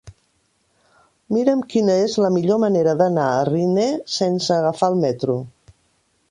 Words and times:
Mira'm 1.35 1.59
quina 1.73 1.97
és 2.05 2.15
la 2.23 2.31
millor 2.37 2.61
manera 2.63 2.97
d'anar 3.03 3.27
a 3.35 3.45
Riner 3.51 3.87
sense 4.15 4.57
agafar 4.57 4.91
el 4.95 4.99
metro. 5.07 5.37